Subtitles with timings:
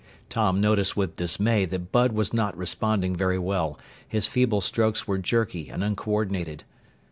[0.29, 5.19] Tom noticed with dismay that Bud was not responding very well, his feeble strokes were
[5.19, 6.63] jerky and uncoordinated.